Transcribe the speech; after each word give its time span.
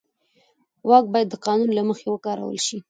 واک 0.89 1.05
باید 1.13 1.27
د 1.31 1.35
قانون 1.45 1.69
له 1.77 1.83
مخې 1.89 2.07
وکارول 2.09 2.57
شي. 2.67 2.77